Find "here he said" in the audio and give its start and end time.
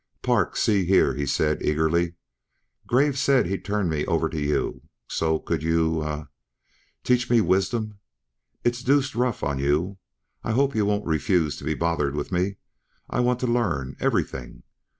0.83-1.61